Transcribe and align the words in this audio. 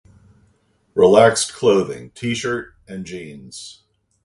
Relaxed 0.95 1.53
clothing: 1.53 2.09
t-shirt 2.15 2.73
and 2.87 3.05
jeans. 3.05 3.83